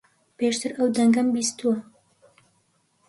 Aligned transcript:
پێشتر 0.37 0.71
ئەو 0.77 0.87
دەنگەم 0.97 1.27
بیستووە. 1.33 1.75